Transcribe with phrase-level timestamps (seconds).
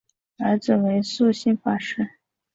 [0.39, 2.17] 儿子为素性法师。